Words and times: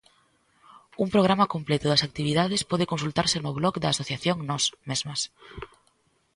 Un 1.03 1.07
programa 1.15 1.51
completo 1.53 1.85
das 1.89 2.05
actividades 2.07 2.65
pode 2.69 2.89
consultarse 2.91 3.37
no 3.41 3.51
blog 3.59 3.75
da 3.79 3.89
Asociación 3.91 4.37
Nós 4.49 4.63
Mesmas. 4.89 5.21